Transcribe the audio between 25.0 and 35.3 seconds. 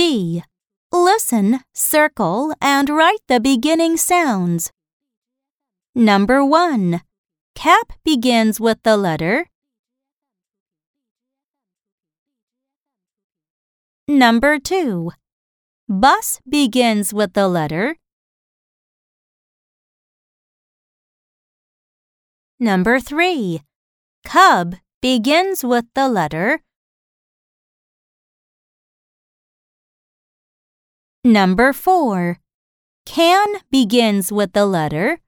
begins with the letter. Number 4. Can begins with the letter.